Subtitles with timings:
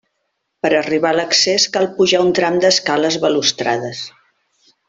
[0.65, 4.05] Per arribar a l'accés cal pujar un tram d'escales balustrades.